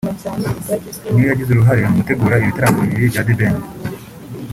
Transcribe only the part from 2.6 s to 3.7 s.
bibiri bya The Ben